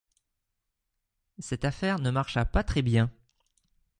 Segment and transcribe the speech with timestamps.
[1.37, 3.11] Cette affaire ne marcha pas très bien.